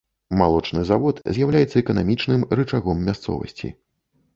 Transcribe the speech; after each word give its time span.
Малочны 0.37 0.81
завод 0.91 1.21
з'яўляецца 1.37 1.77
эканамічным 1.85 2.41
рычагом 2.61 3.09
мясцовасці. 3.11 3.77